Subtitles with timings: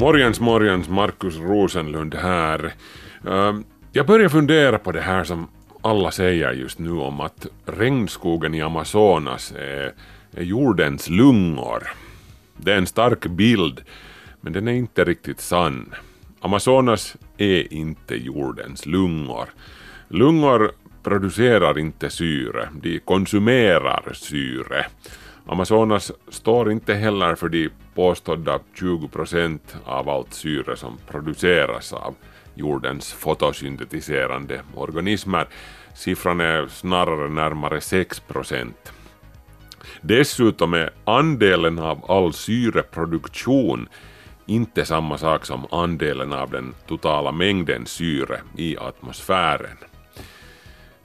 [0.00, 2.74] Morgens, morgens, Markus Rosenlund här.
[3.26, 5.48] Ehm, jag börjar fundera på det här som
[5.82, 9.92] alla säger just nu om att regnskogen i Amazonas är,
[10.32, 11.82] är jordens lungor.
[12.56, 13.80] Det är en stark bild,
[14.40, 15.94] men den är inte riktigt sann.
[16.40, 19.48] Amazonas är inte jordens lungor.
[20.08, 24.86] Lungor producerar inte syre, de konsumerar syre.
[25.46, 27.68] Amazonas står inte heller för de
[28.00, 32.14] påstådda 20 procent av allt syre som produceras av
[32.54, 35.48] jordens fotosyntetiserande organismer.
[35.94, 38.92] Siffran är snarare närmare 6 procent.
[40.00, 43.88] Dessutom är andelen av all syreproduktion
[44.46, 49.76] inte samma sak som andelen av den totala mängden syre i atmosfären.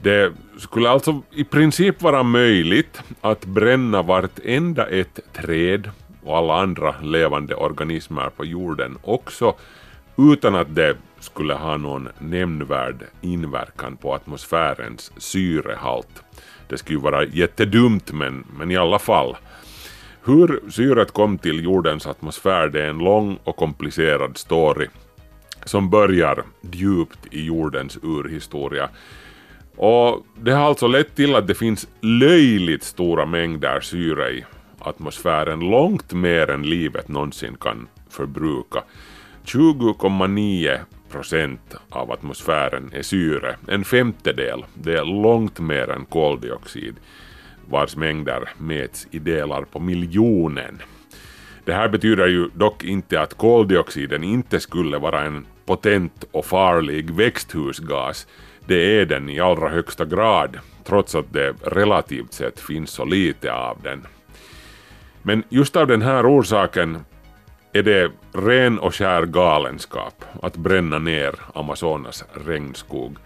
[0.01, 5.89] Det skulle alltså i princip vara möjligt att bränna vartenda ett träd
[6.25, 9.55] och alla andra levande organismer på jorden också
[10.17, 16.23] utan att det skulle ha någon nämnvärd inverkan på atmosfärens syrehalt.
[16.69, 19.37] Det skulle ju vara jättedumt men, men i alla fall.
[20.23, 24.87] Hur syret kom till jordens atmosfär det är en lång och komplicerad story
[25.65, 28.89] som börjar djupt i jordens urhistoria.
[29.75, 34.45] Och det har alltså lett till att det finns löjligt stora mängder syre i
[34.87, 38.83] atmosfären, långt mer än livet någonsin kan förbruka.
[39.45, 40.79] 20,9
[41.11, 46.95] procent av atmosfären är syre, en femtedel, det är långt mer än koldioxid,
[47.69, 50.81] vars mängder mäts i delar på miljonen.
[51.65, 57.11] Det här betyder ju dock inte att koldioxiden inte skulle vara en potent och farlig
[57.11, 58.27] växthusgas.
[58.65, 63.53] Det är den i allra högsta grad, trots att det relativt sett finns så lite
[63.53, 64.07] av den.
[65.27, 67.05] Men just av den här orsaken
[67.73, 73.17] är det ren och skär galenskap att bränna ner Amazonas regnskog.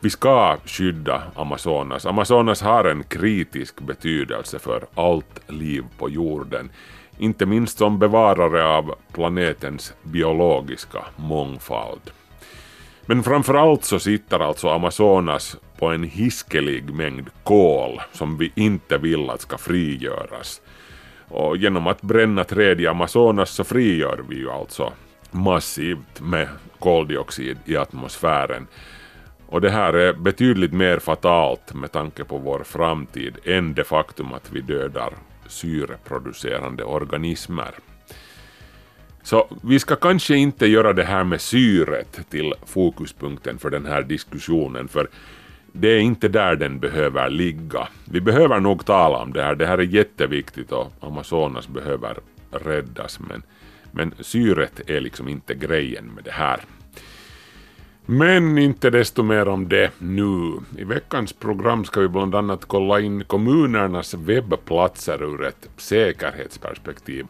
[0.00, 2.06] Vi ska skydda Amazonas.
[2.06, 6.70] Amazonas har en kritisk betydelse för allt liv på jorden,
[7.18, 12.10] inte minst som bevarare av planetens biologiska mångfald.
[13.06, 19.30] Men framförallt så sitter alltså Amazonas på en hiskelig mängd kol som vi inte vill
[19.30, 20.60] att ska frigöras.
[21.28, 24.92] Och genom att bränna träd i Amazonas så frigör vi ju alltså
[25.30, 26.48] massivt med
[26.78, 28.66] koldioxid i atmosfären.
[29.46, 34.32] Och det här är betydligt mer fatalt med tanke på vår framtid än det faktum
[34.32, 35.12] att vi dödar
[35.48, 37.74] syreproducerande organismer.
[39.22, 44.02] Så vi ska kanske inte göra det här med syret till fokuspunkten för den här
[44.02, 45.08] diskussionen, för
[45.80, 47.88] det är inte där den behöver ligga.
[48.04, 52.18] Vi behöver nog tala om det här, det här är jätteviktigt och Amazonas behöver
[52.50, 53.42] räddas, men,
[53.90, 56.60] men syret är liksom inte grejen med det här.
[58.06, 60.52] Men inte desto mer om det nu.
[60.78, 67.26] I veckans program ska vi bland annat kolla in kommunernas webbplatser ur ett säkerhetsperspektiv.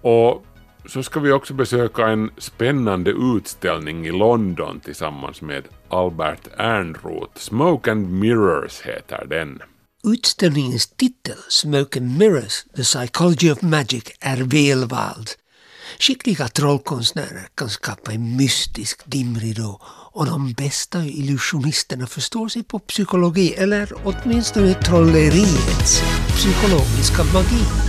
[0.00, 0.46] Och
[0.88, 7.38] så ska vi också besöka en spännande utställning i London tillsammans med Albert Ernroth.
[7.38, 9.62] Smoke and Mirrors heter den.
[10.04, 15.30] Utställningens titel, Smoke and Mirrors, The Psychology of Magic, är välvald.
[15.98, 19.80] Skickliga trollkonstnärer kan skapa en mystisk dimridå
[20.12, 27.87] och de bästa illusionisterna förstår sig på psykologi eller åtminstone trolleriets psykologiska magi.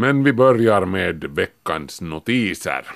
[0.00, 2.86] Men vi börjar med veckans notiser.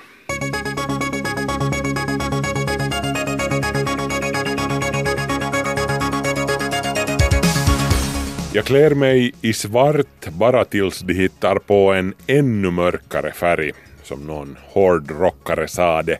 [8.53, 13.71] Jag klär mig i svart bara tills de hittar på en ännu mörkare färg,
[14.03, 16.17] som någon hårdrockare sa det.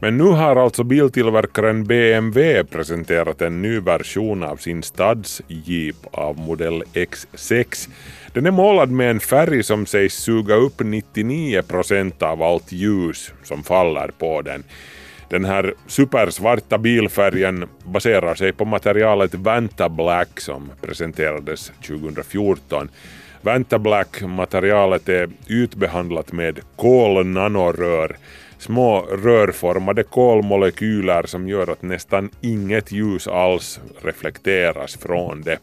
[0.00, 6.82] Men nu har alltså biltillverkaren BMW presenterat en ny version av sin stadsjeep av modell
[6.94, 7.88] X6.
[8.32, 13.32] Den är målad med en färg som sägs suga upp 99 procent av allt ljus
[13.42, 14.64] som faller på den.
[15.28, 22.88] Den här supersvarta bilfärgen baserar sig på materialet Vanta Black som presenterades 2014.
[23.46, 28.16] Vanta Black-materialet är utbehandlat med kolnanorör,
[28.58, 35.58] små rörformade kolmolekyler som gör att nästan inget ljus alls reflekteras från det.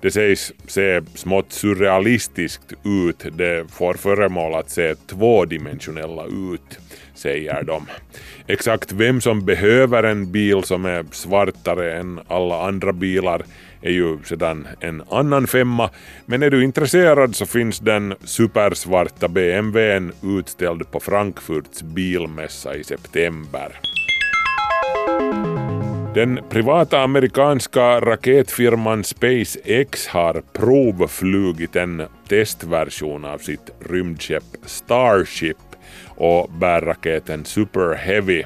[0.00, 6.78] Det sägs se smått surrealistiskt ut, det får föremål att se tvådimensionella ut,
[7.14, 7.86] säger de.
[8.46, 13.42] Exakt vem som behöver en bil som är svartare än alla andra bilar
[13.82, 15.90] är ju sedan en annan femma,
[16.26, 23.80] men är du intresserad så finns den supersvarta BMWn utställd på Frankfurts bilmässa i september.
[26.14, 35.56] Den privata amerikanska raketfirman SpaceX har provflugit en testversion av sitt rymdskepp Starship
[36.08, 38.44] och bärraketen Super Heavy.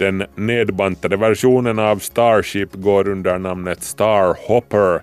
[0.00, 5.02] Den nedbantade versionen av Starship går under namnet Starhopper.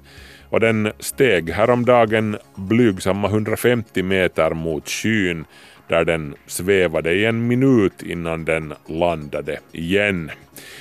[0.49, 5.45] Och den steg häromdagen blygsamma 150 meter mot skyn
[5.87, 10.31] där den svävade i en minut innan den landade igen.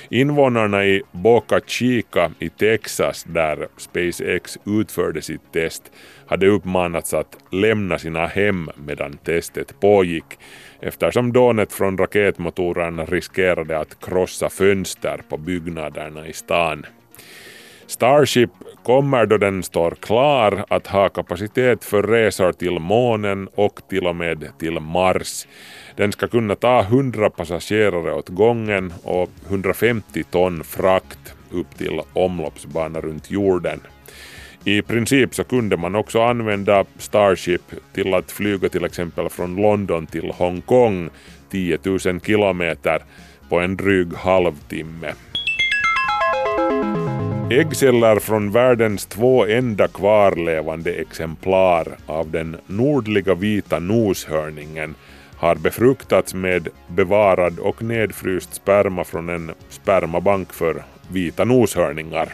[0.09, 5.91] Invånarna i Boca Chica i Texas, där SpaceX utförde sitt test,
[6.25, 10.25] hade uppmanats att lämna sina hem medan testet pågick
[10.79, 16.85] eftersom dånet från raketmotorerna riskerade att krossa fönster på byggnaderna i stan.
[17.87, 18.49] Starship
[18.83, 24.15] kommer då den står klar att ha kapacitet för resor till månen och till och
[24.15, 25.47] med till Mars.
[25.95, 33.01] Den ska kunna ta 100 passagerare åt gången och 150 ton frakt upp till omloppsbana
[33.01, 33.79] runt jorden.
[34.63, 37.61] I princip så kunde man också använda Starship
[37.93, 41.09] till att flyga till exempel från London till Hongkong
[41.51, 43.03] 10 000 kilometer
[43.49, 45.13] på en dryg halvtimme.
[47.49, 54.95] Äggceller från världens två enda kvarlevande exemplar av den nordliga vita noshörningen
[55.37, 62.33] har befruktats med bevarad och nedfryst sperma från en spermabank för vita noshörningar.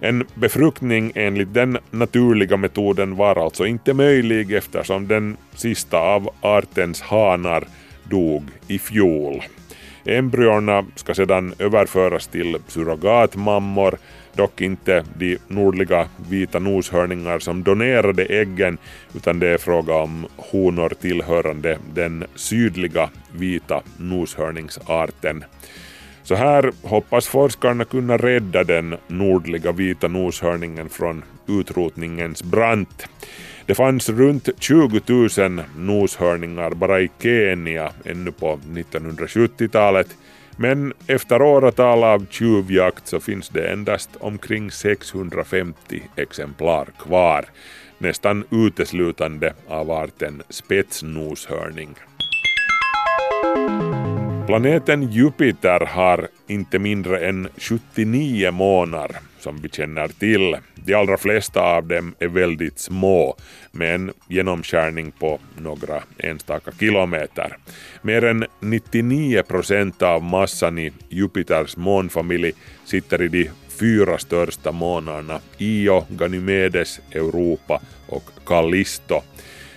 [0.00, 7.02] En befruktning enligt den naturliga metoden var alltså inte möjlig eftersom den sista av artens
[7.02, 7.64] hanar
[8.04, 9.42] dog i fjol.
[10.04, 13.98] Embryona ska sedan överföras till surrogatmammor,
[14.36, 18.78] dock inte de nordliga vita noshörningar som donerade äggen,
[19.14, 25.44] utan det är fråga om honor tillhörande den sydliga vita noshörningsarten.
[26.22, 33.06] Så här hoppas forskarna kunna rädda den nordliga vita noshörningen från utrotningens brant.
[33.66, 40.08] Det fanns runt 20 000 noshörningar bara i Kenya ännu på 1970-talet,
[40.56, 47.44] men efter åratal av tjuvjakt så finns det endast omkring 650 exemplar kvar,
[47.98, 51.94] nästan uteslutande av arten spetsnoshörning.
[54.46, 59.10] Planeten Jupiter har inte mindre än 79 månar
[59.44, 60.56] som vi känner till.
[60.74, 63.36] De allra flesta av dem är väldigt små
[63.72, 67.56] med en genomskärning på några enstaka kilometer.
[68.02, 72.52] Mer än 99 procent av massan i Jupiters månfamilj
[72.84, 79.22] sitter i de fyra största månarna Io, Ganymedes, Europa och Callisto.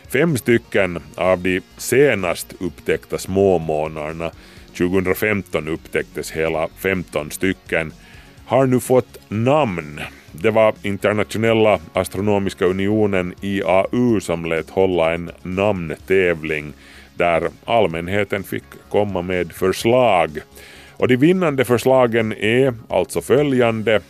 [0.10, 4.32] Fem stycken av de senast upptäckta småmånarna
[4.77, 7.94] 2015 upptäcktes hela 15 stycken,
[8.48, 10.01] har nu fått namn.
[10.32, 16.74] Det var Internationella Astronomiska Unionen IAU som lät hålla en namntävling
[17.16, 20.39] där allmänheten fick komma med förslag.
[20.92, 24.01] Och de vinnande förslagen är alltså följande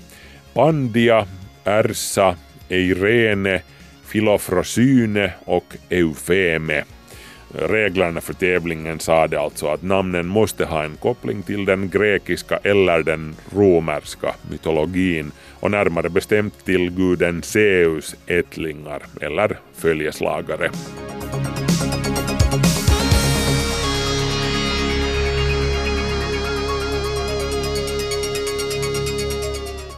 [0.54, 1.28] Pandia,
[1.64, 2.36] Ersa,
[2.70, 3.62] Eirene,
[4.06, 6.84] Filofrosyne och Eufeme.
[7.60, 13.04] Reglerna för tävlingen sade alltså att namnen måste ha en koppling till den grekiska eller
[13.04, 20.72] den romerska mytologin och närmare bestämt till guden Zeus ättlingar eller följeslagare.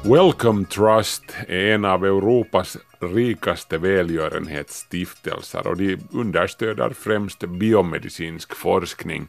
[0.03, 9.27] Welcome Trust är en av Europas rikaste välgörenhetsstiftelser och de understöder främst biomedicinsk forskning.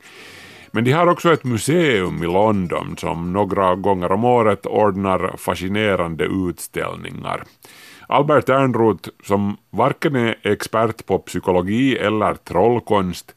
[0.70, 6.24] Men de har också ett museum i London som några gånger om året ordnar fascinerande
[6.24, 7.44] utställningar.
[8.08, 13.34] Albert Ernroth, som varken är expert på psykologi eller trollkonst,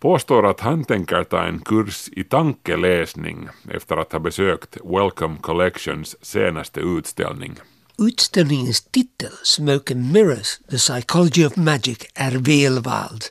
[0.00, 6.16] påstår att han tänker ta en kurs i tankeläsning efter att ha besökt Welcome Collections
[6.22, 7.54] senaste utställning.
[7.98, 13.24] Utställningens titel, Smoke and Mirrors, The Psychology of Magic, är välvald.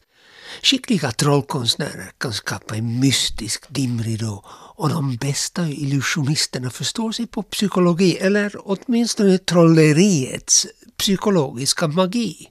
[0.64, 4.44] Skickliga trollkonstnärer kan skapa en mystisk dimridå
[4.76, 12.50] och de bästa illusionisterna förstår sig på psykologi eller åtminstone trolleriets psykologiska magi.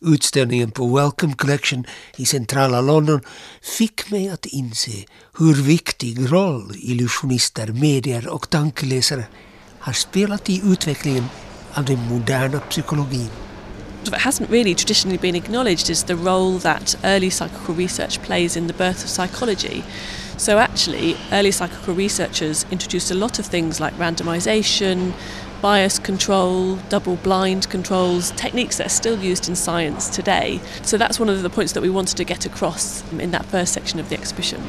[0.00, 1.84] Utställningen på Welcome Collection
[2.16, 3.20] i centrala London
[3.78, 5.04] fick mig att inse
[5.38, 9.24] hur viktig roll illusionister, medier och tankeläsare
[9.78, 11.24] har spelat i utvecklingen
[11.74, 13.30] av den moderna psykologin.
[14.04, 18.68] What hasn't really traditionally been acknowledged is the role that early psychical research plays in
[18.68, 19.82] the birth of psychology.
[20.36, 25.12] So, actually, early psychical researchers introduced a lot of things like randomization,
[25.66, 30.60] bias control, double blind controls, techniques that are still used in science today.
[30.82, 33.72] So, that's one of the points that we wanted to get across in that first
[33.72, 34.60] section of the exhibition.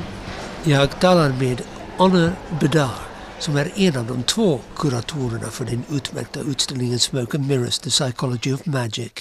[0.63, 1.61] Jag talar med
[1.97, 3.07] Honor Bedar
[3.39, 7.89] som är en av de två kuratorerna för den utmärkta utställningen Smoke and Mirrors, The
[7.89, 9.11] Psychology of Magic.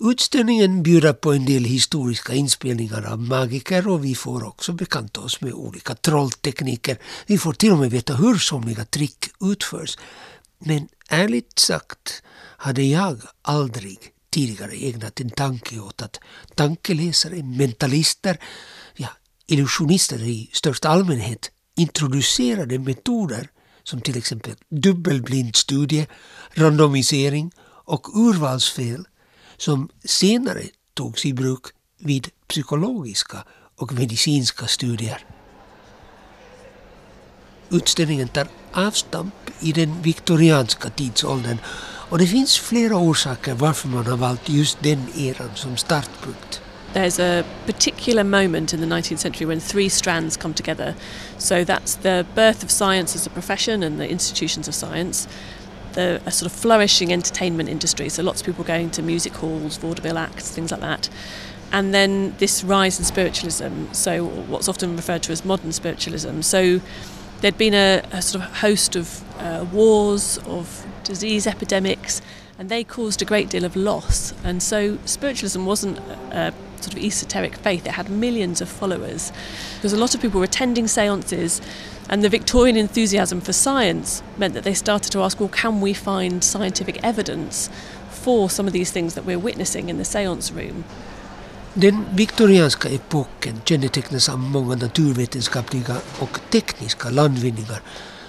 [0.00, 5.40] Utställningen bjuder på en del historiska inspelningar av magiker och vi får också bekanta oss
[5.40, 6.98] med olika trolltekniker.
[7.26, 9.98] Vi får till och med veta hur somliga trick utförs.
[10.58, 12.22] Men ärligt sagt
[12.56, 13.98] hade jag aldrig
[14.30, 16.20] tidigare ägnat en tanke åt att
[16.54, 18.38] tankeläsare, mentalister,
[18.94, 19.08] ja,
[19.46, 23.48] illusionister i största allmänhet introducerade metoder
[23.82, 26.06] som till exempel dubbelblindstudie,
[26.50, 27.52] randomisering
[27.84, 29.04] och urvalsfel
[29.56, 30.62] som senare
[30.94, 31.62] togs i bruk
[31.98, 33.44] vid psykologiska
[33.76, 35.35] och medicinska studier.
[37.70, 41.58] Utställningen tar avstamp i den viktorianska tidsåldern
[42.08, 46.60] och det finns flera orsaker varför man har valt just den eran som startpunkt.
[46.94, 50.94] There's a particular moment in the 19th century when three strands come together.
[51.38, 55.28] So that's the birth of science as a profession and the institutions of science,
[55.92, 59.78] the a sort of flourishing entertainment industry, so lots of people going to music halls,
[59.78, 61.10] vaudeville acts, things like that.
[61.72, 66.40] And then this rise in spiritualism, so what's often referred to as modern spiritualism.
[66.42, 66.80] So
[67.46, 72.20] there'd been a, a sort of host of uh, wars, of disease epidemics,
[72.58, 74.34] and they caused a great deal of loss.
[74.42, 76.00] And so spiritualism wasn't
[76.32, 79.30] a sort of esoteric faith, it had millions of followers
[79.76, 81.60] because a lot of people were attending seances.
[82.08, 85.92] And the Victorian enthusiasm for science meant that they started to ask, well, can we
[85.92, 87.70] find scientific evidence
[88.10, 90.82] for some of these things that we're witnessing in the seance room?
[91.78, 97.82] Den viktorianska epoken kännetecknas av många naturvetenskapliga och tekniska landvinningar.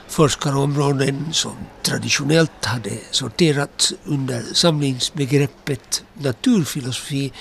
[0.08, 1.52] Forskarområden som
[1.84, 7.34] traditionellt hade sorterats under samlingsbegreppet naturfilosofi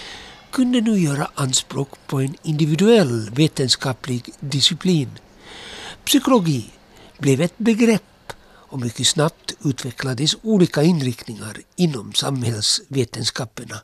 [0.50, 5.10] kunde nu göra anspråk på en individuell vetenskaplig disciplin.
[6.04, 6.70] Psykologi
[7.18, 13.80] blev ett begrepp och mycket snabbt utvecklades olika inriktningar inom samhällsvetenskaperna.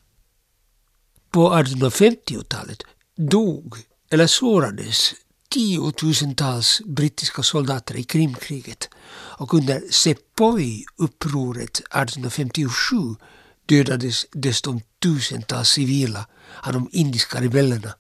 [1.33, 2.83] På 1850-talet
[3.17, 3.77] dog
[4.11, 5.15] eller sårades
[5.51, 12.97] tiotusentals brittiska soldater i Krimkriget och under Sepoy-upproret 1857
[13.67, 16.27] dödades dessutom tusentals civila
[16.63, 17.95] av de indiska rebellerna.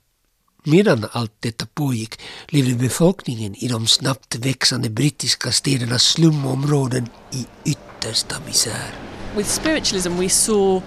[0.64, 8.36] Medan allt detta pågick levde befolkningen i de snabbt växande brittiska städernas slumområden i yttersta
[8.46, 8.94] misär.
[9.36, 10.82] With spiritualism, we saw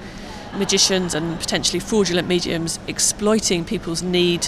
[0.60, 4.42] magicians and potentially fraudulent mediums exploiting people's need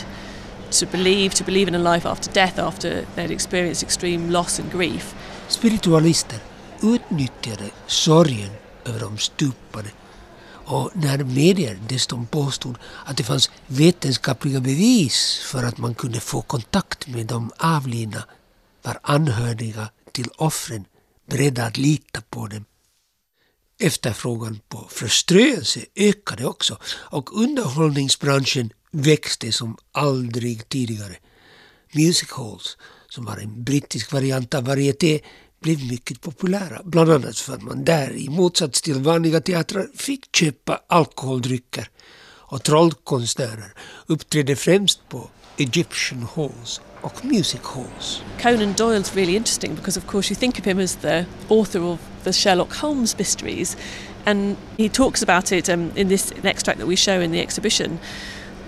[0.80, 4.72] to believe, to believe in a life after death after they'd experienced extreme loss and
[4.72, 5.16] grief.
[5.48, 6.40] Spiritualister
[6.82, 8.52] utnyttjade sorgen
[8.86, 9.90] över de stupade
[10.70, 16.42] och när medier dessutom påstod att det fanns vetenskapliga bevis för att man kunde få
[16.42, 18.24] kontakt med de avlidna
[18.82, 20.86] var anhöriga till offren
[21.30, 22.66] beredda att lita på dem.
[23.80, 31.16] Efterfrågan på förströelse ökade också och underhållningsbranschen växte som aldrig tidigare.
[31.94, 32.78] Music halls,
[33.10, 35.20] som var en brittisk variant av varieté,
[35.60, 36.82] blev mycket populära.
[36.84, 41.90] Bland annat för att man där, i motsats till vanliga teatrar, fick köpa alkoholdrycker.
[42.50, 43.74] Och trollkonstnärer
[44.06, 48.22] uppträdde främst på Egyptian halls och music halls.
[48.40, 52.00] Conan Doyle's really interesting because, of course, you think of him as the author of
[52.24, 53.76] the Sherlock Holmes mysteries,
[54.26, 58.00] and he talks about it um, in this extract that we show in the exhibition.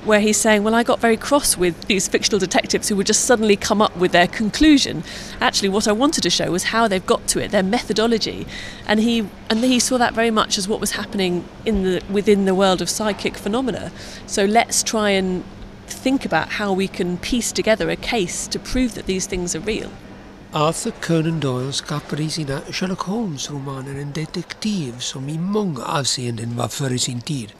[0.05, 3.25] Where he's saying, Well, I got very cross with these fictional detectives who would just
[3.25, 5.03] suddenly come up with their conclusion.
[5.41, 8.47] Actually, what I wanted to show was how they've got to it, their methodology.
[8.87, 12.45] And he and he saw that very much as what was happening in the within
[12.45, 13.91] the world of psychic phenomena.
[14.25, 15.43] So let's try and
[15.93, 19.65] think about how we can piece together a case to prove that these things are
[19.65, 19.89] real.
[20.51, 26.67] Arthur Conan Doyle skapade i sina Sherlock Holmes-romaner en detektiv som i många avseenden var
[26.67, 27.51] före sin tid.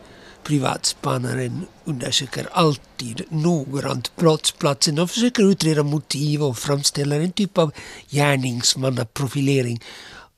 [0.44, 7.72] Privatspanaren undersöker alltid noggrant brottsplatsen och försöker utreda motiv och framställer en typ av
[8.10, 9.84] gärningsmannaprofilering.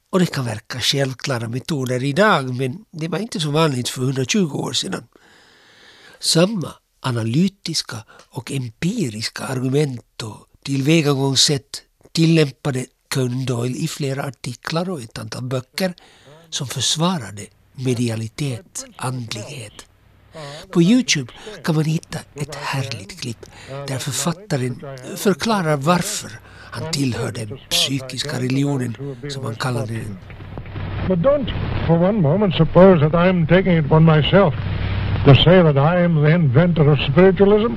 [0.10, 4.52] Och det kan verka självklara metoder idag men det var inte så vanligt för 120
[4.54, 5.04] år sedan.
[6.20, 7.98] Samma analytiska
[8.30, 11.82] och empiriska argument och tillvägagångssätt
[12.12, 15.94] tillämpade Conan Doyle i flera artiklar och ett antal böcker
[16.50, 19.86] som försvarade medialitet, andlighet.
[20.72, 23.46] På Youtube kan man hitta ett härligt klipp
[23.88, 24.82] där författaren
[25.18, 26.32] förklarar varför
[26.72, 28.96] han tillhör den psykiska religionen
[29.30, 30.18] som han kallade den.
[31.08, 31.50] But don't
[31.88, 34.54] for one moment suppose that I'm taking it upon myself
[35.26, 37.74] to say that I am the inventor of spiritualism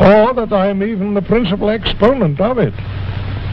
[0.00, 2.74] or that I am even the principal exponent of it.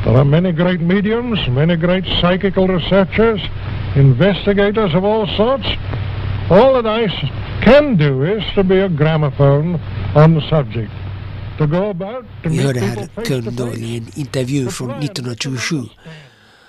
[0.05, 3.41] There are many great mediums, many great psychical researchers,
[3.95, 5.67] investigators of all sorts.
[6.51, 7.07] All that I
[7.63, 9.79] can do is to be a gramophone
[10.15, 10.91] on the subject.
[11.57, 15.89] To go about to hörde people här Conan Doyle i en intervju från 1927.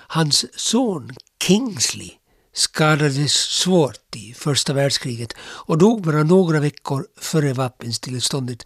[0.07, 1.09] Hans son
[1.47, 2.11] Kingsley
[2.57, 8.65] skadades svårt i första världskriget och dog bara några veckor före vapenstilleståndet.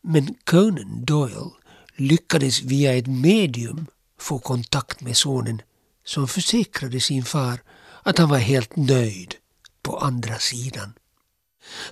[0.00, 1.50] Men Conan Doyle
[1.96, 3.86] lyckades via ett medium
[4.18, 5.62] få kontakt med sonen
[6.04, 7.58] som försäkrade sin far
[8.02, 9.34] att han var helt nöjd
[9.82, 10.92] på andra sidan.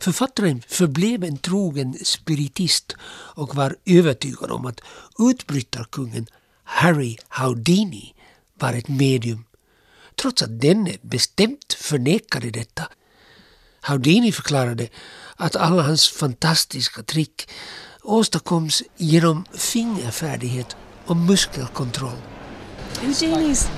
[0.01, 4.81] Författaren förblev en trogen spiritist och var övertygad om att
[5.19, 6.27] utbrytarkungen
[6.65, 8.15] Harry Houdini
[8.55, 9.45] var ett medium,
[10.19, 12.89] trots att denne bestämt förnekade detta.
[13.87, 14.89] Houdini förklarade
[15.37, 17.51] att alla hans fantastiska trick
[18.03, 22.19] åstadkoms genom fingerfärdighet och muskelkontroll.
[23.01, 23.69] Houdini's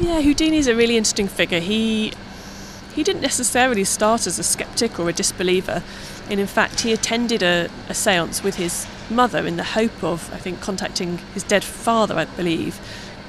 [0.00, 1.60] yeah, Houdini's a really interesting figure.
[1.60, 2.12] He
[2.94, 5.82] he didn't necessarily start as a skeptic or a disbeliever,
[6.30, 10.32] and in fact, he attended a, a séance with his mother in the hope of,
[10.34, 12.80] I think, contacting his dead father, I believe.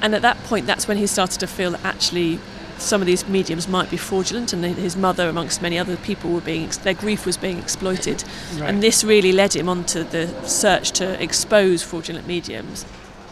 [0.01, 2.39] And at that point, that's when he started to feel that actually
[2.77, 6.41] some of these mediums might be fraudulent, and his mother, amongst many other people, were
[6.41, 8.23] being their grief was being exploited,
[8.61, 12.85] and this really led him onto the search to expose fraudulent mediums.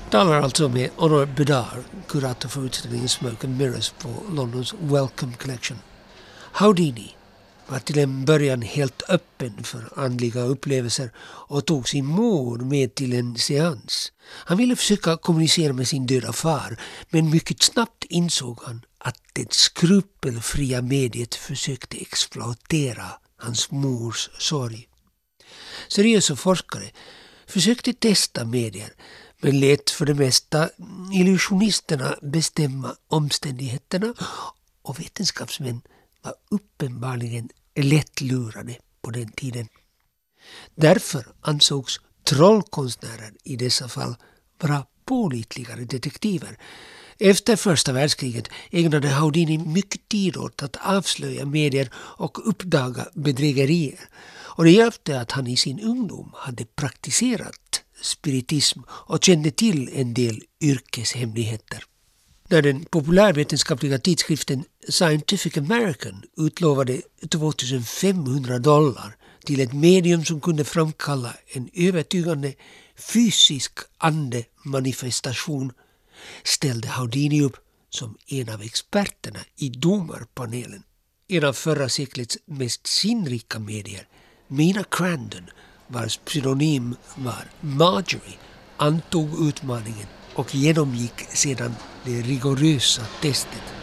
[0.09, 5.77] Talar alltså med Honor Bedar, kurator för utställningen Smoke and Mirrors for Londons Welcome Collection.
[6.51, 7.15] Houdini
[7.69, 13.13] var till en början helt öppen för andliga upplevelser och tog sin mor med till
[13.13, 14.11] en seans.
[14.29, 16.79] Han ville försöka kommunicera med sin döda far
[17.09, 23.05] men mycket snabbt insåg han att det skrupelfria mediet försökte exploatera
[23.37, 24.87] hans mors sorg.
[25.87, 26.91] Seriösa forskare
[27.47, 28.93] försökte testa medier
[29.41, 30.69] men lät för det mesta
[31.13, 34.13] illusionisterna bestämma omständigheterna
[34.81, 35.81] och vetenskapsmän
[36.21, 39.67] var uppenbarligen lättlurade på den tiden.
[40.75, 44.15] Därför ansågs trollkonstnärer i dessa fall
[44.61, 46.57] vara pålitligare detektiver.
[47.17, 53.99] Efter första världskriget ägnade Houdini mycket tid åt att avslöja medier och uppdaga bedrägerier.
[54.59, 60.13] Och det hjälpte att han i sin ungdom hade praktiserat spiritism och kände till en
[60.13, 61.83] del yrkeshemligheter.
[62.51, 71.33] När den populärvetenskapliga tidskriften Scientific American utlovade 2500 dollar till ett medium som kunde framkalla
[71.47, 72.53] en övertygande
[72.97, 75.71] fysisk andemanifestation
[76.43, 77.57] ställde Houdini upp
[77.89, 80.83] som en av experterna i domarpanelen.
[81.27, 84.07] En av förra seklets mest sinnrika medier,
[84.47, 85.49] Mina Crandon,
[85.87, 88.37] vars pseudonym var Marjorie,
[88.77, 90.07] antog utmaningen
[90.39, 93.79] och genomgick sedan det rigorösa testet.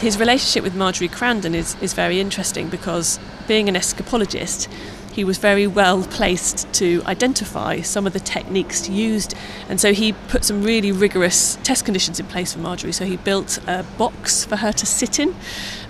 [0.00, 4.68] his relationship with Marjorie Crandon is, is very interesting because being an escapologist,
[5.12, 9.34] he was very well placed to identify some of the techniques used.
[9.68, 12.92] And so he put some really rigorous test conditions in place for Marjorie.
[12.92, 15.34] So he built a box for her to sit in.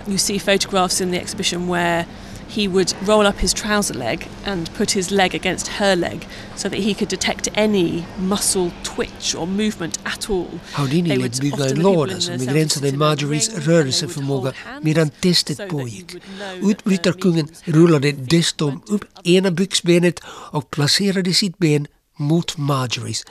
[0.07, 2.07] You see photographs in the exhibition where
[2.49, 6.69] he would roll up his trouser leg and put his leg against her leg so
[6.69, 10.59] that he could detect any muscle twitch or movement at all.
[10.73, 14.53] Houdini They lät would bygga often en the people låda in som begränsade Marjories rörelseförmåga
[14.81, 16.15] medan testet pågick.
[16.61, 20.19] Utbrytarkungen rullade dessutom upp up ena byxbenet
[20.51, 23.25] och placerade sitt ben mot Marjories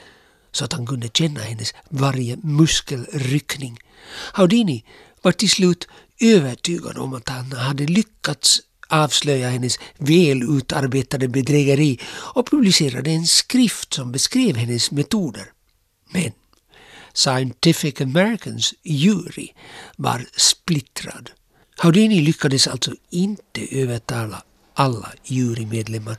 [0.53, 3.79] så att han kunde känna hennes varje muskelryckning.
[4.35, 4.85] Houdini
[5.23, 5.89] var till slut
[6.21, 11.99] övertygad om att han hade lyckats avslöja hennes väl utarbetade bedrägeri
[12.35, 15.53] och publicerade en skrift som beskrev hennes metoder.
[16.13, 16.33] Men
[17.13, 19.49] Scientific Americans jury
[19.97, 21.31] var splittrad.
[21.83, 24.43] Houdini lyckades alltså inte övertala
[24.75, 26.17] alla jurymedlemmar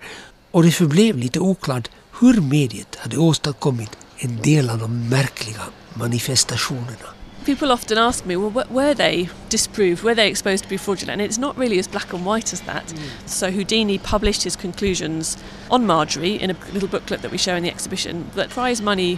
[0.52, 5.62] och det förblev lite oklart hur mediet hade åstadkommit en del av de märkliga
[5.94, 7.19] manifestationerna.
[7.50, 10.04] People often ask me, well, were they disproved?
[10.04, 11.20] Were they exposed to be fraudulent?
[11.20, 12.86] And it's not really as black and white as that.
[12.86, 13.28] Mm.
[13.28, 15.36] So Houdini published his conclusions
[15.72, 18.30] on Marjorie in a little booklet that we show in the exhibition.
[18.36, 19.18] that prize money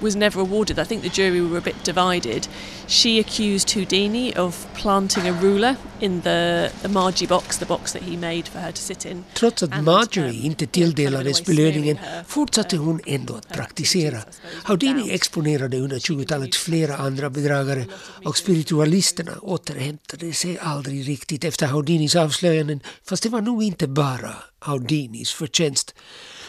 [0.00, 0.78] was never awarded.
[0.78, 2.48] I think the jury were a bit divided.
[2.86, 8.02] She accused Houdini of planting a ruler in the, the Margie box, the box that
[8.02, 9.24] he made for her to sit in.
[9.34, 14.18] Trots att Marjorie um, inte tilldelades belöningen fortsatte for hon ändå att praktisera.
[14.64, 17.84] Houdini exponerade under 20-talet flera andra bedragare
[18.24, 24.34] och spiritualisterna återhämtade sig aldrig riktigt efter Houdinis avslöjanden fast det var nog inte bara
[24.60, 25.94] Houdinis förtjänst.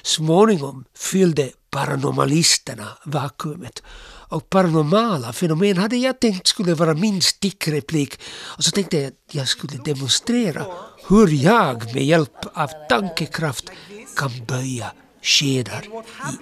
[0.01, 3.83] Småningom fyllde paranormalisterna vakuumet
[4.29, 8.21] och paranormala fenomen hade jag tänkt skulle vara min stickreplik
[8.57, 10.65] och så tänkte jag att jag skulle demonstrera
[11.07, 13.69] hur jag med hjälp av tankekraft
[14.15, 15.85] kan böja skedar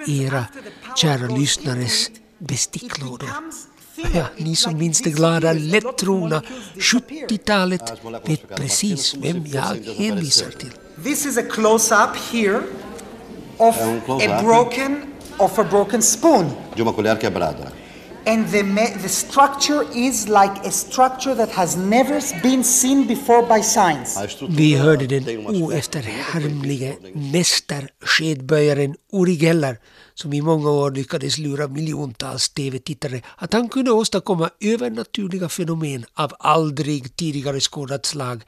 [0.08, 0.46] i era
[0.96, 2.10] kära lyssnares
[2.40, 3.30] besticklådor.
[4.14, 6.42] Ja, ni som minns det glada, lättrogna
[6.76, 7.82] 70-talet
[8.26, 10.72] vet precis vem jag hänvisar till.
[11.04, 12.62] This is a close-up here
[13.58, 13.76] of
[14.22, 15.07] a broken
[15.40, 16.56] of a broken spoon.
[16.76, 17.72] di una collier quebrada.
[18.26, 18.62] And the,
[19.02, 24.20] the structure is like a structure that has never been seen before by science.
[24.50, 29.78] Vi hörde den uma oefterhärmlige mästerskedböjaren Uri Geller
[30.14, 36.34] som i många år lyckades lura miljontals tv-tittare att han kunde åstadkomma övernaturliga fenomen av
[36.40, 38.44] aldrig tidigare skådat slag.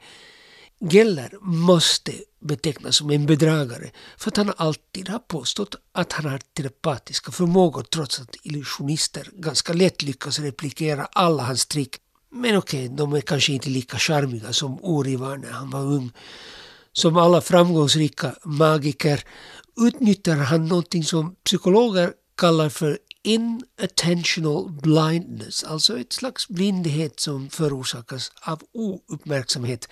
[0.80, 6.40] Geller måste betecknas som en bedragare för att han alltid har påstått att han har
[6.56, 11.96] telepatiska förmågor trots att illusionister ganska lätt lyckas replikera alla hans trick.
[12.32, 16.12] Men okej, de är kanske inte lika charmiga som Uri var när han var ung.
[16.92, 19.24] Som alla framgångsrika magiker
[19.80, 28.32] utnyttjar han någonting som psykologer kallar för inattentional blindness, alltså ett slags blindhet som förorsakas
[28.42, 29.88] av ouppmärksamhet.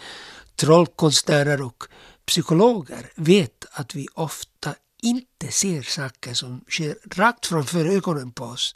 [0.61, 1.85] Trollkonstnärer och
[2.27, 8.75] psykologer vet att vi ofta inte ser saker som sker rakt framför ögonen på oss.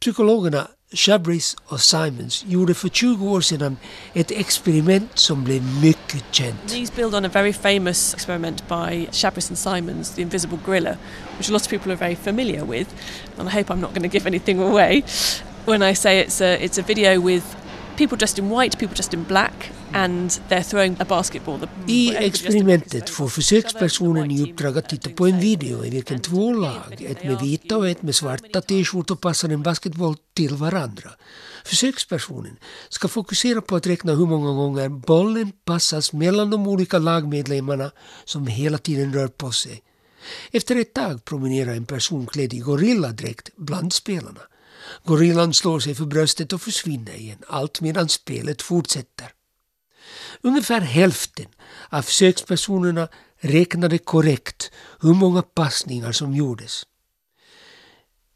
[0.00, 3.76] Psykologerna Chabris och Simons gjorde för 20 år sedan
[4.14, 6.68] ett experiment som blev mycket känt.
[6.68, 10.96] These build on a very famous experiment by Chabris and Simons, the invisible gorilla,
[11.38, 12.88] which lots of people are very familiar with.
[13.38, 15.02] And I hope I'm not going to give anything away
[15.64, 17.44] when I say it's a, it's a video with
[17.96, 21.60] people dressed in white, people dressed in black, and they're throwing a basketball.
[21.86, 26.96] I experimentet får försökspersonen i uppdrag att titta på en video i vilken två lag,
[26.98, 31.10] ett med vita och ett med svarta t-skjortor passar en basketboll till varandra.
[31.64, 32.56] Försökspersonen
[32.88, 37.90] ska fokusera på att räkna hur många gånger bollen passas mellan de olika lagmedlemmarna
[38.24, 39.82] som hela tiden rör på sig.
[40.52, 44.40] Efter ett tag promenerar en person klädd i gorilladräkt bland spelarna.
[45.04, 49.32] Gorillan slår sig för bröstet och försvinner igen, allt medan spelet fortsätter.
[50.42, 51.46] Ungefär hälften
[51.88, 53.08] av försökspersonerna
[53.40, 54.70] räknade korrekt
[55.00, 56.82] hur många passningar som gjordes.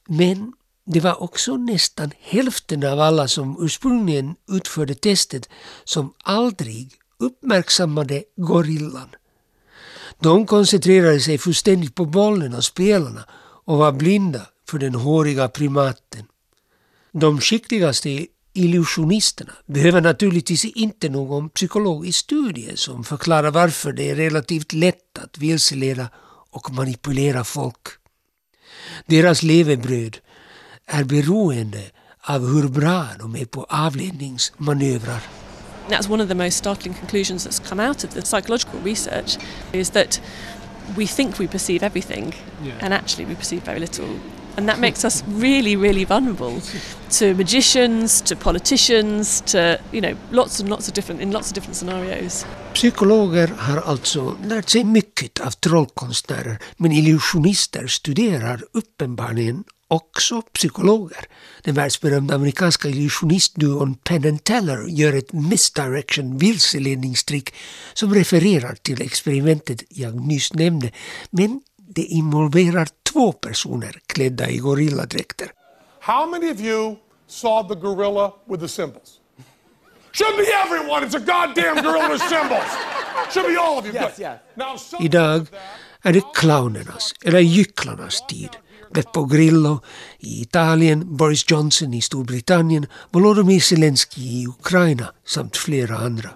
[0.08, 0.52] Men
[0.86, 5.48] det var också nästan hälften av alla som ursprungligen utförde testet
[5.84, 9.08] som aldrig uppmärksammade gorillan.
[10.18, 13.24] De koncentrerade sig fullständigt på bollen och spelarna
[13.64, 16.26] och var blinda för den håriga primaten.
[17.12, 24.72] De skickligaste illusionisterna behöver naturligtvis inte någon psykologisk studie som förklarar varför det är relativt
[24.72, 26.08] lätt att vilseleda
[26.50, 27.88] och manipulera folk.
[29.06, 30.16] Deras levebröd
[30.86, 31.82] är beroende
[32.20, 35.20] av hur bra de är på avledningsmanövrar.
[35.88, 39.38] That's one of the most startling conclusions that's come out of the psychological research
[39.72, 40.20] is that
[40.96, 42.34] we think we perceive everything
[42.80, 44.06] and actually we perceive very little.
[44.56, 46.60] And that makes us really, really vulnerable
[47.18, 51.54] to magicians, to politicians, to you know, lots and lots of different in lots of
[51.54, 52.46] different scenarios.
[52.74, 61.24] Psykologer har alltså lärt sig mycket av trollkonstnärer men illusionister studerar uppenbarligen också psykologer.
[61.62, 67.54] Den världsberömda amerikanska illusionistduon Penn and Teller gör ett misdirection vilseledningstrick
[67.94, 70.90] som refererar till experimentet jag nyss nämnde
[71.30, 71.60] men
[71.94, 75.52] det involverar två personer klädda i gorilladräkter.
[76.00, 76.96] How many of you
[77.26, 79.20] saw the gorilla with the symbols?
[80.12, 81.06] Should be everyone.
[81.06, 82.70] It's a goddamn gorilla with symbols.
[83.32, 83.94] Should be all of you.
[83.94, 84.38] Yes, yes.
[84.54, 85.46] Now, Idag
[86.02, 88.48] är det clownernas, eller gycklarnas tid.
[88.94, 89.80] Beppo Grillo
[90.18, 96.30] i Italien, Boris Johnson i Storbritannien, Volodymyr Zelensky i Ukraina samt flera andra.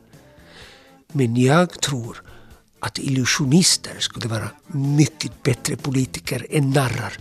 [1.13, 2.23] Men jag tror
[2.85, 7.13] att illusionister skulle vara mycket bättre politiker än narrar.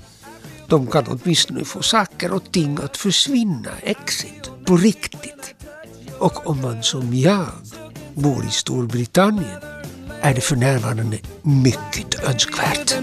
[0.67, 5.56] De kan åtminstone få saker och ting att försvinna, exit, på riktigt.
[6.19, 7.45] Och om man som jag
[8.13, 9.62] bor i Storbritannien
[10.21, 12.95] är det för närvarande mycket önskvärt.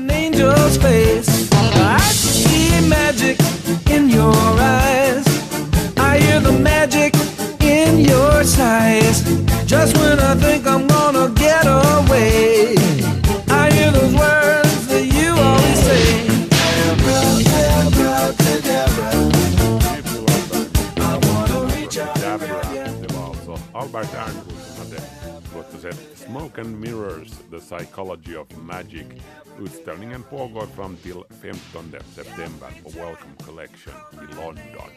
[30.77, 34.91] Fram till 15 september på Welcome Collection i London.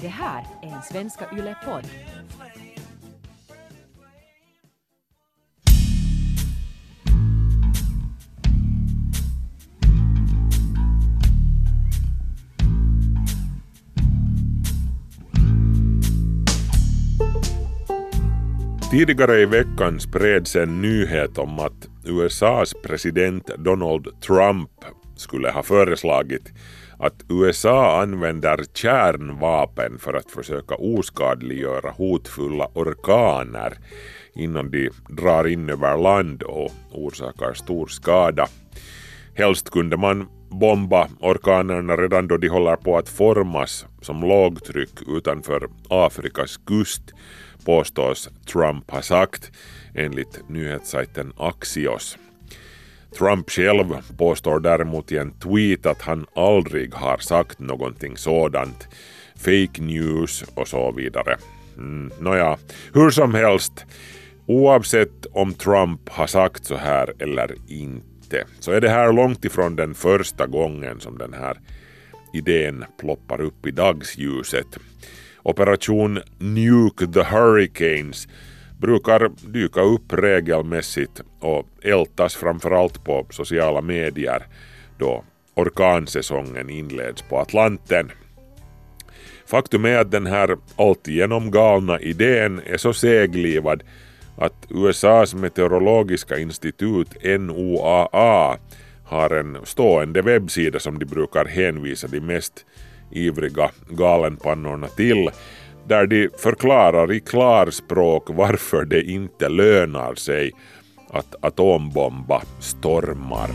[0.00, 1.84] Det här är en Svenska Yle-podd.
[18.90, 24.70] Tidigare i veckan spreds en nyhet om att USAs president Donald Trump
[25.16, 26.52] skulle ha föreslagit
[26.98, 33.78] att USA använder kärnvapen för att försöka oskadliggöra hotfulla orkaner
[34.34, 38.46] innan de drar in över land och orsakar stor skada.
[39.34, 45.68] Helst kunde man bomba orkanerna redan då de håller på att formas som lågtryck utanför
[45.88, 47.02] Afrikas kust
[47.68, 49.52] påstås Trump ha sagt
[49.94, 52.18] enligt nyhetssajten Axios.
[53.18, 53.84] Trump själv
[54.18, 58.88] påstår däremot i en tweet att han aldrig har sagt någonting sådant.
[59.36, 61.36] Fake news och så vidare.
[61.76, 62.58] Mm, Nåja,
[62.94, 63.84] hur som helst.
[64.46, 69.76] Oavsett om Trump har sagt så här eller inte så är det här långt ifrån
[69.76, 71.60] den första gången som den här
[72.32, 74.78] idén ploppar upp i dagsljuset.
[75.48, 78.28] Operation Nuke the Hurricanes
[78.78, 84.46] brukar dyka upp regelmässigt och ältas framförallt på sociala medier
[84.98, 88.10] då orkansäsongen inleds på Atlanten.
[89.46, 93.82] Faktum är att den här alltigenom galna idén är så seglivad
[94.36, 98.58] att USAs meteorologiska institut NOAA
[99.04, 102.64] har en stående webbsida som de brukar hänvisa de mest
[103.10, 105.30] ivriga galenpannorna till
[105.88, 110.52] där de förklarar i klarspråk varför det inte lönar sig
[111.10, 113.50] att atombomba stormar.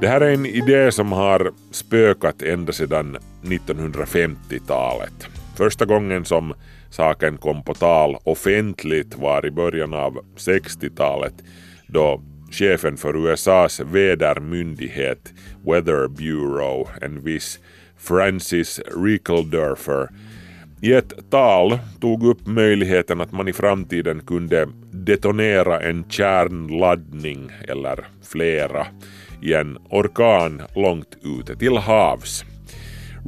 [0.00, 5.28] Det här är en idé som har spökat ända sedan 1950-talet.
[5.56, 6.54] Första gången som
[6.90, 11.34] saken kom på tal offentligt var i början av 60-talet
[11.86, 12.20] då
[12.54, 15.32] chefen för USAs vädermyndighet
[15.66, 17.58] Weather Bureau, en viss
[17.98, 20.08] Francis Rickeldörfer,
[20.80, 28.06] i ett tal tog upp möjligheten att man i framtiden kunde detonera en kärnladdning eller
[28.22, 28.86] flera
[29.42, 32.44] i en orkan långt ute till havs.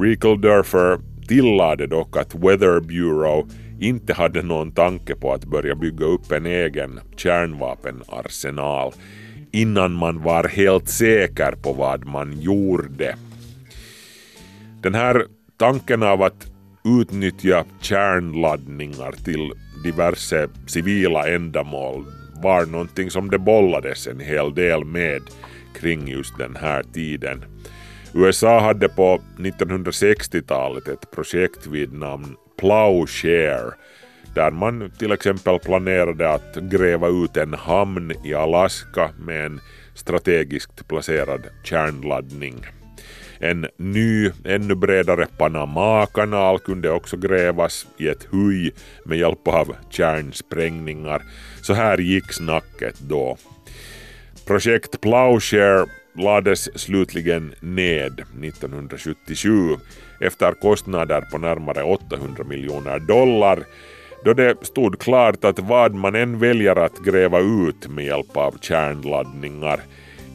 [0.01, 3.47] Rickeldörfer tillade dock att Weather Bureau
[3.81, 8.93] inte hade någon tanke på att börja bygga upp en egen kärnvapenarsenal
[9.53, 13.17] innan man var helt säker på vad man gjorde.
[14.83, 15.25] Den här
[15.57, 16.47] tanken av att
[17.01, 19.53] utnyttja kärnladdningar till
[19.85, 22.05] diverse civila ändamål
[22.43, 25.23] var någonting som det bollades en hel del med
[25.81, 27.45] kring just den här tiden.
[28.15, 33.75] USA hade på 1960-talet ett projekt vid namn Plowshare
[34.37, 39.61] där man till exempel planerade att gräva ut en hamn i Alaska med en
[39.95, 42.67] strategiskt placerad kärnladdning.
[43.39, 48.73] En ny, ännu bredare Panama-kanal kunde också grävas i ett huj
[49.05, 51.23] med hjälp av kärnsprängningar.
[51.63, 53.37] Så här gick snacket då.
[54.47, 59.77] Projekt Plowshare lades slutligen ned 1977
[60.21, 63.65] efter kostnader på närmare 800 miljoner dollar
[64.25, 68.59] då det stod klart att vad man än väljer att gräva ut med hjälp av
[68.61, 69.81] kärnladdningar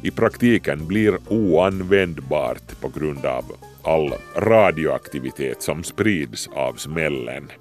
[0.01, 3.43] i praktiken blir oanvändbart på grund av
[3.83, 7.51] all radioaktivitet som sprids av smällen,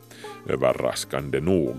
[0.48, 1.76] överraskande nog.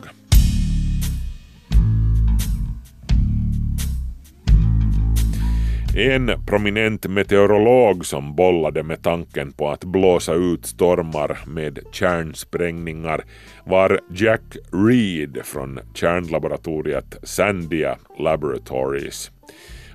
[5.95, 13.23] En prominent meteorolog som bollade med tanken på att blåsa ut stormar med kärnsprängningar
[13.65, 19.31] var Jack Reed från kärnlaboratoriet Sandia Laboratories.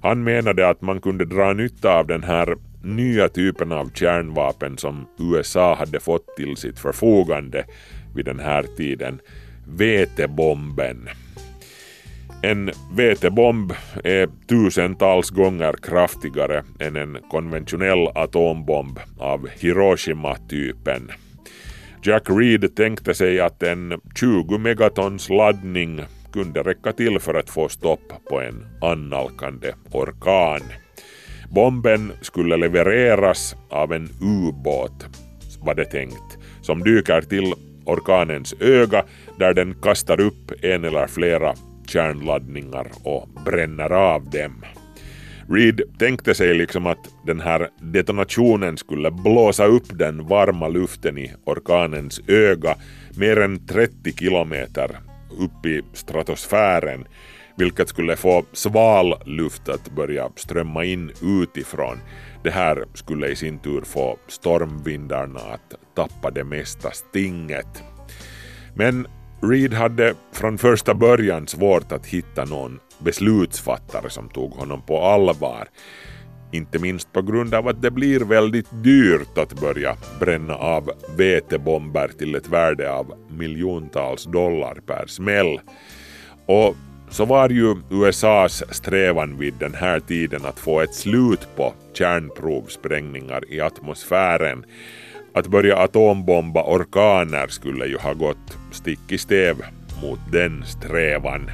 [0.02, 5.06] Han menade att man kunde dra nytta av den här nya typen av kärnvapen som
[5.18, 7.64] USA hade fått till sitt förfogande
[8.14, 9.20] vid den här tiden,
[9.68, 11.08] vetebomben.
[12.46, 13.72] En vetebomb
[14.04, 21.10] är tusentals gånger kraftigare än en konventionell atombomb av Hiroshima-typen.
[22.02, 26.00] Jack Reed tänkte sig att en 20 megatons laddning
[26.32, 30.60] kunde räcka till för att få stopp på en annalkande orkan.
[31.50, 35.06] Bomben skulle levereras av en ubåt,
[35.60, 37.54] var det tänkt, som dyker till
[37.84, 39.04] orkanens öga
[39.38, 41.54] där den kastar upp en eller flera
[41.86, 44.64] kärnladdningar och bränner av dem.
[45.48, 51.32] Reed tänkte sig liksom att den här detonationen skulle blåsa upp den varma luften i
[51.44, 52.76] orkanens öga
[53.18, 54.90] mer än 30 kilometer
[55.38, 57.04] upp i stratosfären
[57.56, 61.98] vilket skulle få sval luft att börja strömma in utifrån.
[62.42, 67.82] Det här skulle i sin tur få stormvindarna att tappa det mesta stinget.
[68.74, 69.06] Men
[69.40, 75.68] Reed hade från första början svårt att hitta någon beslutsfattare som tog honom på allvar.
[76.52, 82.10] Inte minst på grund av att det blir väldigt dyrt att börja bränna av vetebomber
[82.18, 85.60] till ett värde av miljontals dollar per smäll.
[86.46, 86.76] Och
[87.10, 93.52] så var ju USAs strävan vid den här tiden att få ett slut på kärnprovsprängningar
[93.52, 94.64] i atmosfären.
[95.36, 99.56] Att börja atombomba orkaner skulle ju ha gått stick i stäv
[100.02, 101.50] mot den strävan.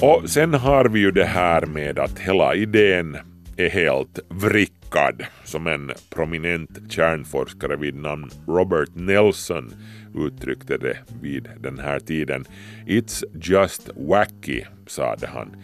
[0.00, 3.16] Och sen har vi ju det här med att hela idén
[3.56, 9.74] är helt vrickad, som en prominent kärnforskare vid namn Robert Nelson
[10.14, 12.44] uttryckte det vid den här tiden.
[12.86, 15.56] It's just wacky, sade han.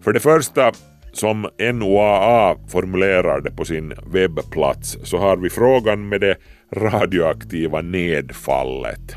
[0.00, 0.72] För det första,
[1.16, 6.36] som NOAA formulerar det på sin webbplats, så har vi frågan med det
[6.72, 9.16] radioaktiva nedfallet.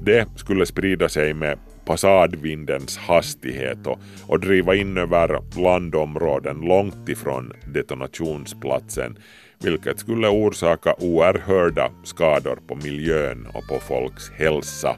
[0.00, 7.52] Det skulle sprida sig med passadvindens hastighet och, och driva in över landområden långt ifrån
[7.74, 9.16] detonationsplatsen
[9.62, 14.96] vilket skulle orsaka oerhörda skador på miljön och på folks hälsa.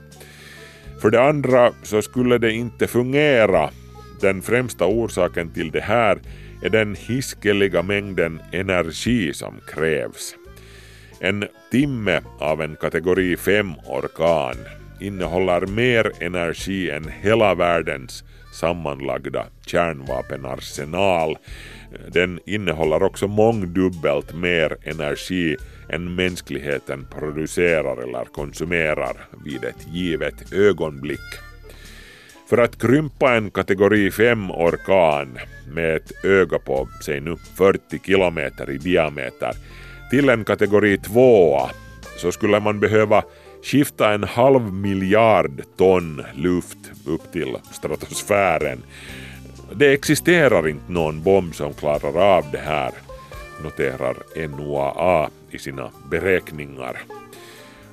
[1.01, 3.71] För det andra så skulle det inte fungera.
[4.25, 6.19] Den främsta orsaken till det här
[6.63, 10.35] är den hiskeliga mängden energi som krävs.
[11.21, 14.57] En timme av en kategori 5-orkan
[15.01, 18.25] innehåller mer energi än hela världens
[18.61, 21.39] sammanlagda kärnvapenarsenal.
[22.09, 25.57] Den innehåller också mångdubbelt mer energi
[25.89, 31.44] än mänskligheten producerar eller konsumerar vid ett givet ögonblick.
[32.47, 35.39] För att krympa en kategori 5-orkan
[35.75, 39.53] med ett öga på, säg nu 40 kilometer i diameter
[40.11, 41.61] till en kategori 2
[42.17, 43.23] så skulle man behöva
[43.63, 48.83] skifta en halv miljard ton luft upp till stratosfären.
[49.73, 52.91] Det existerar inte någon bomb som klarar av det här,
[53.63, 54.17] noterar
[54.49, 56.97] NOAA i sina beräkningar.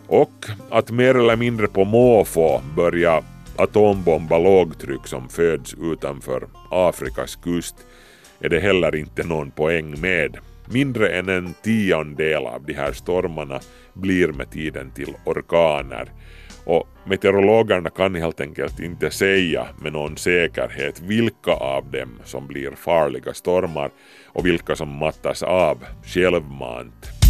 [0.07, 3.23] Och att mer eller mindre på måfå börja
[3.55, 7.75] atombomba lågtryck som föds utanför Afrikas kust
[8.39, 10.37] är det heller inte någon poäng med.
[10.65, 13.59] Mindre än en tiondel av de här stormarna
[13.93, 16.11] blir med tiden till orkaner.
[16.65, 22.71] Och meteorologerna kan helt enkelt inte säga med någon säkerhet vilka av dem som blir
[22.71, 23.91] farliga stormar
[24.25, 27.20] och vilka som mattas av självmant.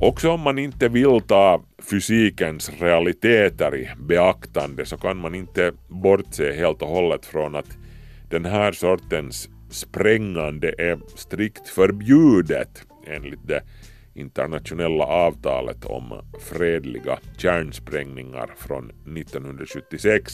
[0.00, 6.52] Också om man inte vill ta fysikens realiteter i beaktande så kan man inte bortse
[6.52, 7.76] helt och hållet från att
[8.30, 13.62] den här sortens sprängande är strikt förbjudet enligt det
[14.14, 20.32] internationella avtalet om fredliga kärnsprängningar från 1976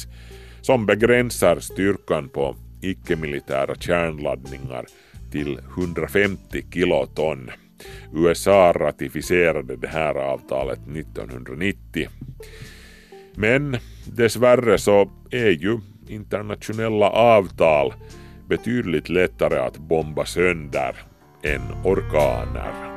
[0.61, 4.87] som begränsar styrkan på icke-militära kärnladdningar
[5.33, 7.51] till 150 kiloton.
[8.14, 12.09] USA ratificerade det här avtalet 1990.
[13.35, 13.76] Men
[14.07, 15.78] dessvärre så är ju
[16.09, 17.95] internationella avtal
[18.49, 20.97] betydligt lättare att bomba sönder
[21.43, 22.93] än orkaner.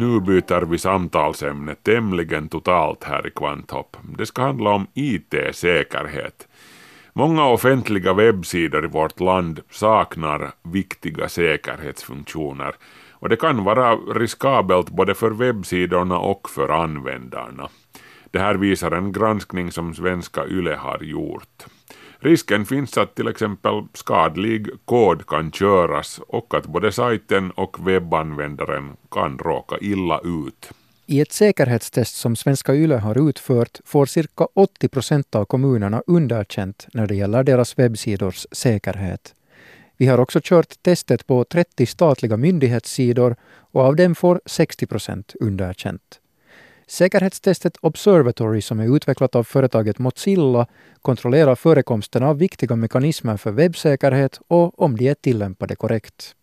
[0.00, 3.96] Nu byter vi samtalsämne tämligen totalt här i Kvanthopp.
[4.18, 6.48] Det ska handla om IT-säkerhet.
[7.12, 12.74] Många offentliga webbsidor i vårt land saknar viktiga säkerhetsfunktioner
[13.10, 17.68] och det kan vara riskabelt både för webbsidorna och för användarna.
[18.30, 21.66] Det här visar en granskning som svenska YLE har gjort.
[22.22, 28.96] Risken finns att till exempel skadlig kod kan köras och att både sajten och webbanvändaren
[29.10, 30.70] kan råka illa ut.
[31.06, 36.86] I ett säkerhetstest som Svenska Yle har utfört får cirka 80 procent av kommunerna underkänt
[36.92, 39.34] när det gäller deras webbsidors säkerhet.
[39.96, 43.36] Vi har också kört testet på 30 statliga myndighetssidor
[43.72, 46.20] och av dem får 60 procent underkänt.
[46.90, 50.66] Säkerhetstestet Observatory som är utvecklat av företaget Mozilla
[51.02, 56.34] kontrollerar förekomsten av viktiga mekanismer för webbsäkerhet och om de är tillämpade korrekt.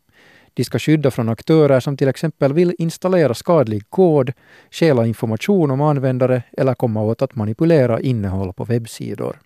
[0.53, 4.33] De ska skydda från aktörer som till exempel vill installera skadlig kod,
[4.71, 9.39] stjäla information om användare eller komma åt att manipulera innehåll på webbsidor.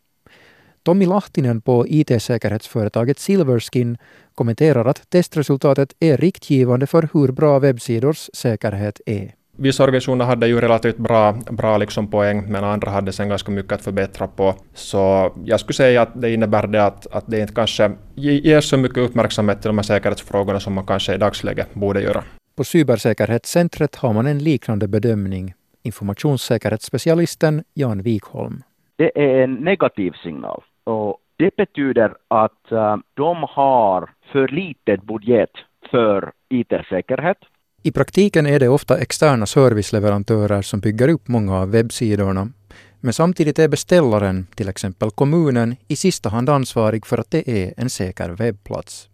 [0.84, 3.98] Tommy Lahtinen på IT-säkerhetsföretaget Silverskin
[4.36, 9.41] kommenterar att testresultatet är riktgivande för hur bra webbsidors säkerhet är.
[9.58, 13.72] Vissa organisationer hade ju relativt bra, bra liksom poäng, men andra hade sen ganska mycket
[13.72, 14.56] att förbättra på.
[14.74, 18.78] Så jag skulle säga att det innebär det att, att det inte kanske ges så
[18.78, 22.24] mycket uppmärksamhet till de här säkerhetsfrågorna som man kanske i dagsläget borde göra.
[22.56, 25.54] På Cybersäkerhetscentret har man en liknande bedömning.
[25.84, 28.64] Informationssäkerhetsspecialisten Jan Wikholm.
[28.96, 35.50] Det är en negativ signal och det betyder att uh, de har för litet budget
[35.92, 37.38] för IT-säkerhet.
[37.84, 42.52] I praktiken är det ofta externa serviceleverantörer som bygger upp många av webbsidorna.
[43.00, 47.74] Men samtidigt är beställaren, till exempel kommunen, i sista hand ansvarig för att det är
[47.78, 49.10] en säker webbplats.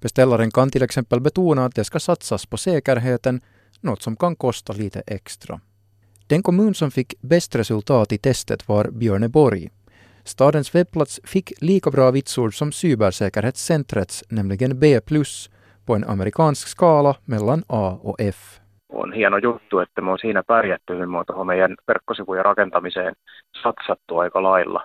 [0.00, 3.40] Beställaren kan till exempel betona att det ska satsas på säkerheten,
[3.80, 5.60] något som kan kosta lite extra.
[6.26, 9.70] Den kommun som fick bäst resultat i testet var Björneborg.
[10.24, 15.00] Stadens webbplats fick lika bra vitsord som cybersäkerhetscentrets, nämligen B+,
[15.86, 18.60] på en amerikansk skala mellan A och F.
[18.92, 21.10] On hieno juttu, että me on siinä pärjätty hyvin.
[21.10, 23.14] Me on tuohon meidän verkkosivujen rakentamiseen
[23.62, 24.82] satsattu aika lailla.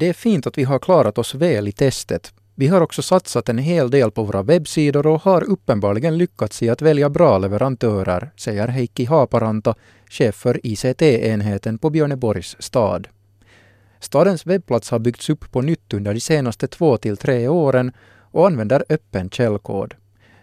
[0.00, 2.32] Det är fint att vi har klarat oss väl i testet.
[2.54, 6.70] Vi har också satsat en hel del på våra webbsidor och har uppenbarligen lyckats i
[6.70, 9.74] att välja bra leverantörer, säger Heikki Haaparanta,
[10.10, 13.08] chef för ICT-enheten på Björneborgs stad.
[14.00, 17.92] Stadens webbplats har byggts upp på nytt under de senaste två till tre åren
[18.32, 19.94] och använder öppen källkod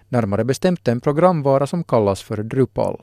[0.09, 2.95] närmare bestämt en programvara som kallas för Drupal.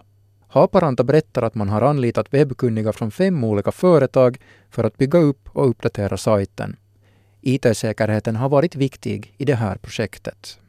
[0.49, 4.37] Haparanta berättar att man har anlitat webbkunniga från fem olika företag
[4.71, 6.77] för att bygga upp och uppdatera sajten.
[7.43, 10.61] IT-säkerheten har varit viktig i det här projektet.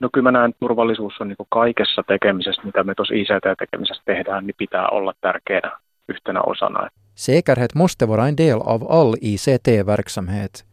[0.00, 4.54] No kyllä mä näen, turvallisuus on niin kaikessa tekemisessä, mitä me tuossa ICT-tekemisessä tehdään, niin
[4.58, 5.78] pitää olla tärkeänä
[6.08, 6.88] yhtenä osana.
[7.14, 10.71] Säkerhet måste vara en del av all ICT-verksamhet.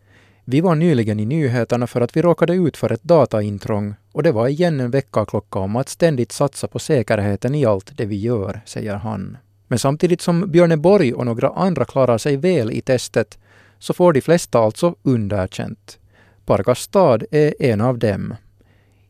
[0.51, 4.31] Vi var nyligen i nyheterna för att vi råkade ut för ett dataintrång och det
[4.31, 8.61] var igen en väckarklocka om att ständigt satsa på säkerheten i allt det vi gör,
[8.65, 9.37] säger han.
[9.67, 13.37] Men samtidigt som Björneborg och några andra klarar sig väl i testet
[13.79, 15.99] så får de flesta alltså underkänt.
[16.45, 18.35] Pargas stad är en av dem.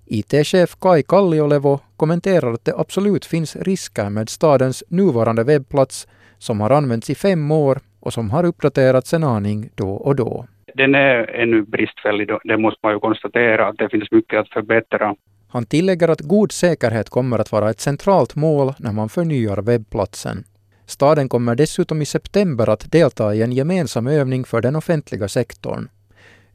[0.05, 6.69] IT-chef Kai Kalliolevo kommenterar att det absolut finns risker med stadens nuvarande webbplats som har
[6.69, 10.45] använts i fem år och som har uppdaterats en aning då och då.
[10.79, 15.15] Den är ännu bristfällig, det måste man ju konstatera, att det finns mycket att förbättra.
[15.47, 20.43] Han tillägger att god säkerhet kommer att vara ett centralt mål när man förnyar webbplatsen.
[20.85, 25.87] Staden kommer dessutom i september att delta i en gemensam övning för den offentliga sektorn.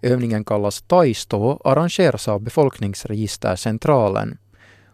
[0.03, 4.39] Övningen kallas Taisto och arrangeras av Befolkningsregistercentralen.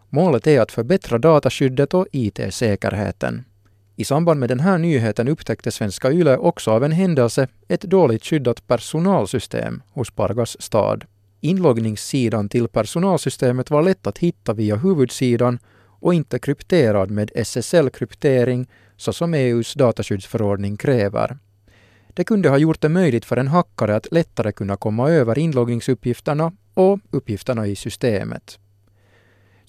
[0.09, 3.45] Målet är att förbättra dataskyddet och IT-säkerheten.
[4.01, 8.25] I samband med den här nyheten upptäckte Svenska Yle också av en händelse ett dåligt
[8.25, 11.05] skyddat personalsystem hos Pargas stad.
[11.41, 15.59] Inloggningssidan till personalsystemet var lätt att hitta via huvudsidan
[16.01, 21.39] och inte krypterad med SSL-kryptering så som EUs dataskyddsförordning kräver.
[22.15, 26.53] Det kunde ha gjort det möjligt för en hackare att lättare kunna komma över inloggningsuppgifterna
[26.75, 28.59] och uppgifterna i systemet.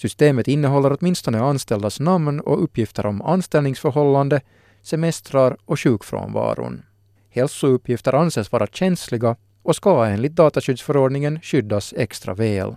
[0.01, 4.41] Systemet innehåller åtminstone anställdas namn och uppgifter om anställningsförhållande,
[4.81, 6.81] semestrar och sjukfrånvaron.
[7.29, 12.75] Hälsouppgifter anses vara känsliga och ska enligt dataskyddsförordningen skyddas extra väl.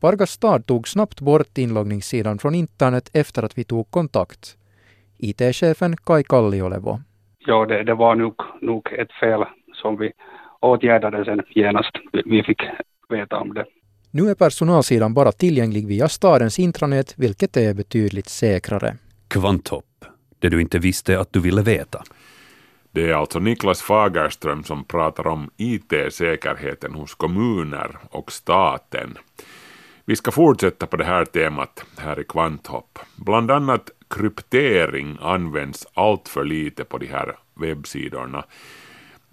[0.00, 4.56] Vargas stad tog snabbt bort inloggningssidan från internet efter att vi tog kontakt.
[5.18, 7.00] IT-chefen Kai Kalliolevo.
[7.38, 10.12] Ja, det, det var nog, nog ett fel som vi
[10.60, 11.92] åtgärdade sen genast.
[12.24, 12.62] Vi fick
[13.08, 13.64] veta om det.
[14.16, 18.96] Nu är personalsidan bara tillgänglig via stadens intranät, vilket är betydligt säkrare.
[19.28, 20.04] Kvanthopp,
[20.38, 22.02] det du inte visste att du ville veta.
[22.90, 29.18] Det är alltså Niklas Fagerström som pratar om IT-säkerheten hos kommuner och staten.
[30.04, 32.98] Vi ska fortsätta på det här temat här i Kvanthopp.
[33.16, 38.44] Bland annat kryptering används allt för lite på de här webbsidorna.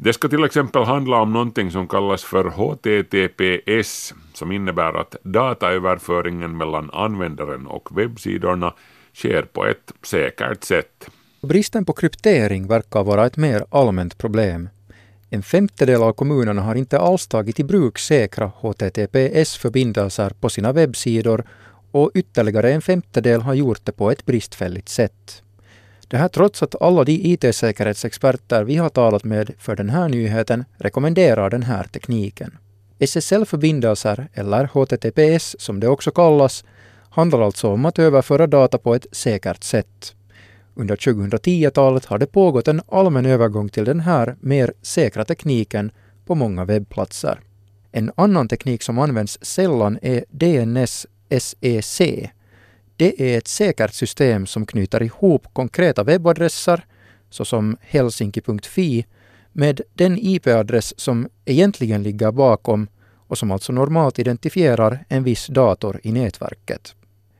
[0.03, 6.57] Det ska till exempel handla om någonting som kallas för HTTPS, som innebär att dataöverföringen
[6.57, 8.73] mellan användaren och webbsidorna
[9.13, 11.09] sker på ett säkert sätt.
[11.41, 14.69] Bristen på kryptering verkar vara ett mer allmänt problem.
[15.29, 21.43] En femtedel av kommunerna har inte alls tagit i bruk säkra HTTPS-förbindelser på sina webbsidor
[21.91, 25.43] och ytterligare en femtedel har gjort det på ett bristfälligt sätt.
[26.11, 30.65] Det här trots att alla de IT-säkerhetsexperter vi har talat med för den här nyheten
[30.77, 32.57] rekommenderar den här tekniken.
[32.99, 36.65] SSL-förbindelser, eller HTTPS som det också kallas,
[37.09, 40.15] handlar alltså om att överföra data på ett säkert sätt.
[40.75, 45.91] Under 2010-talet har det pågått en allmän övergång till den här mer säkra tekniken
[46.25, 47.39] på många webbplatser.
[47.91, 51.07] En annan teknik som används sällan är DNS
[51.39, 52.01] SEC.
[53.01, 56.85] Det är ett säkert system som knyter ihop konkreta webbadresser,
[57.29, 59.05] såsom helsinki.fi,
[59.51, 62.87] med den IP-adress som egentligen ligger bakom
[63.27, 66.95] och som alltså normalt identifierar en viss dator i nätverket.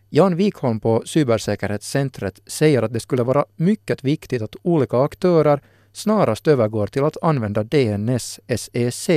[0.09, 5.61] Jan Wikholm på Cybersäkerhetscentret säger att det skulle vara mycket viktigt att olika aktörer
[5.93, 9.09] snarast övergår till att använda DNS SEC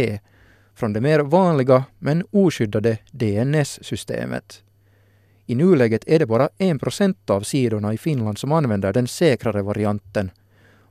[0.74, 4.63] från det mer vanliga men oskyddade DNS-systemet.
[5.46, 9.62] I nuläget är det bara en procent av sidorna i Finland som använder den säkrare
[9.62, 10.30] varianten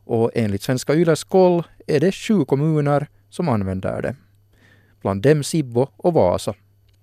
[0.05, 4.15] och enligt Svenska Yles koll är det sju kommuner som använder det.
[5.01, 6.53] Bland dem Sibbo och Vasa.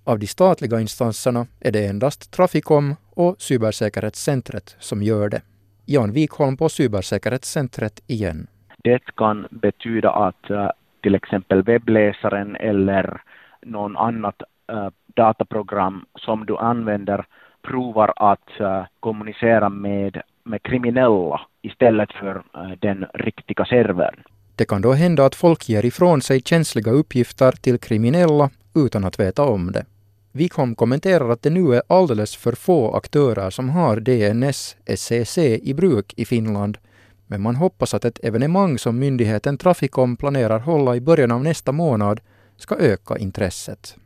[0.05, 5.43] Av de statliga instanserna är det endast Trafikom och Cybersäkerhetscentret som gör det.
[5.85, 8.47] Jan Wikholm på Cybersäkerhetscentret igen.
[8.85, 10.71] Det kan betyda att äh,
[11.03, 13.23] till exempel webbläsaren eller
[13.63, 14.43] någon annat
[14.73, 17.27] äh, dataprogram som du använder
[17.63, 24.23] provar att uh, kommunicera med, med kriminella istället för eh, den riktiga servern.
[24.57, 29.21] Det kan då hända att folk ger ifrån sig känsliga uppgifter till kriminella utan att
[29.21, 29.85] veta om det.
[30.33, 35.75] Wikholm kommenterar att det nu är alldeles för få aktörer som har DNS SCC i
[35.75, 36.79] bruk i Finland,
[37.27, 41.73] men man hoppas att ett evenemang som myndigheten Trafikom planerar hålla i början av nästa
[41.73, 42.21] månad
[42.57, 43.97] ska öka intresset.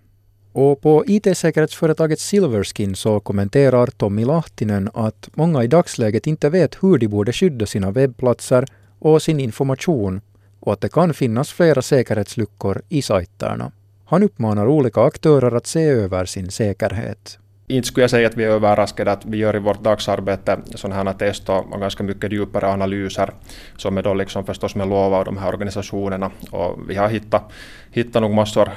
[0.54, 6.98] Och på IT-säkerhetsföretaget Silverskin så kommenterar Tommy Lahtinen att många i dagsläget inte vet hur
[6.98, 8.64] de borde skydda sina webbplatser
[8.98, 10.20] och sin information
[10.60, 13.72] och att det kan finnas flera säkerhetsluckor i sajterna.
[14.04, 17.38] Han uppmanar olika aktörer att se över sin säkerhet.
[17.66, 21.10] Inte skulle jag säga att vi är överraskade att vi gör i vårt dagsarbete sådana
[21.10, 23.30] här test och ganska mycket djupare analyser
[23.76, 26.30] som är då liksom förstås med lov av de här organisationerna.
[26.50, 27.52] Och vi har hittat,
[27.90, 28.68] hittat nog massor,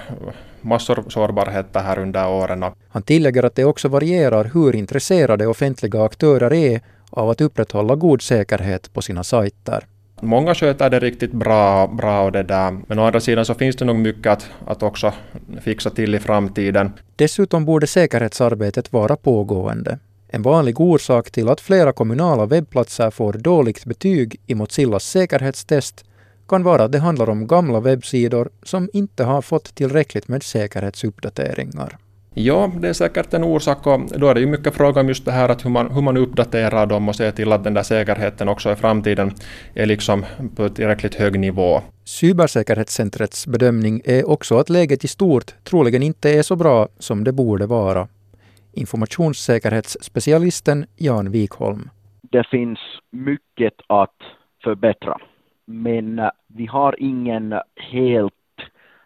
[0.61, 2.65] massor sårbarheter här under åren.
[2.89, 8.21] Han tillägger att det också varierar hur intresserade offentliga aktörer är av att upprätthålla god
[8.21, 9.83] säkerhet på sina sajter.
[10.21, 12.77] Många sköter det riktigt bra, bra och det där.
[12.87, 15.13] men å andra sidan så finns det nog mycket att, att också
[15.61, 16.91] fixa till i framtiden.
[17.15, 19.99] Dessutom borde säkerhetsarbetet vara pågående.
[20.29, 26.05] En vanlig orsak till att flera kommunala webbplatser får dåligt betyg i Mozillas säkerhetstest
[26.47, 31.97] kan vara att det handlar om gamla webbsidor som inte har fått tillräckligt med säkerhetsuppdateringar.
[32.39, 35.25] Ja, det är säkert en orsak och då är det ju mycket fråga om just
[35.25, 37.83] det här att hur man, hur man uppdaterar dem och ser till att den där
[37.83, 39.31] säkerheten också i framtiden
[39.75, 40.25] är liksom
[40.55, 41.81] på tillräckligt hög nivå.
[42.03, 47.31] Cybersäkerhetscentrets bedömning är också att läget i stort troligen inte är så bra som det
[47.31, 48.07] borde vara.
[48.73, 51.89] Informationssäkerhetsspecialisten Jan Wikholm.
[52.21, 52.79] Det finns
[53.11, 54.15] mycket att
[54.63, 55.17] förbättra,
[55.65, 58.33] men vi har ingen helt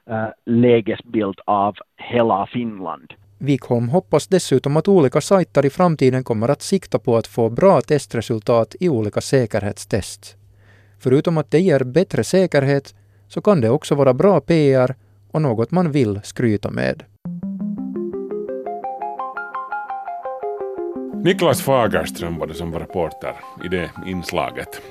[0.10, 3.14] uh, lägesbild av hela Finland.
[3.42, 7.82] Wikholm hoppas dessutom att olika sajter i framtiden kommer att sikta på att få bra
[7.82, 10.36] testresultat i olika säkerhetstest.
[11.00, 12.96] Förutom att det ger bättre säkerhet
[13.28, 14.96] så kan det också vara bra PR
[15.32, 17.04] och något man vill skryta med.
[21.24, 23.36] Niklas Fagerström var det som var reporter
[23.66, 24.82] i det inslaget.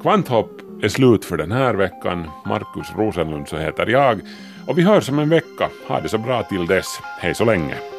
[0.00, 0.50] Kvanthopp
[0.82, 2.30] är slut för den här veckan.
[2.46, 4.20] Markus Rosenlund så heter jag.
[4.66, 5.70] Och vi hörs om en vecka.
[5.88, 7.00] Ha det så bra till dess.
[7.20, 7.91] Hej så länge.